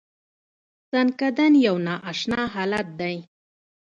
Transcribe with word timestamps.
ځنکدن 0.91 1.53
یو 1.67 1.75
نا 1.85 1.95
اشنا 2.11 2.41
حالت 2.53 2.87
دی. 2.99 3.15